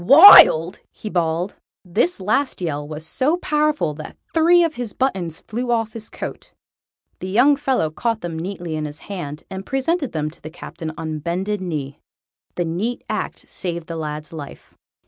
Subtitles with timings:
[0.03, 1.57] "Wild!!" he bawled.
[1.85, 6.53] This last yell was so powerful that three of his buttons flew off his coat.
[7.19, 10.49] The young fellow caught them neatly in his left hand, and presented them to the
[10.49, 12.01] Captain on bended knee.
[12.55, 14.73] The neat act saved the lad's life.